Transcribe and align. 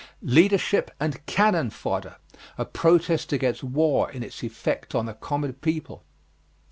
Leadership 0.23 0.89
and 0.99 1.23
"cannon 1.27 1.69
fodder" 1.69 2.15
a 2.57 2.65
protest 2.65 3.31
against 3.31 3.63
war 3.63 4.09
in 4.11 4.23
its 4.23 4.43
effect 4.43 4.95
on 4.95 5.05
the 5.05 5.13
common 5.13 5.53
people. 5.53 6.03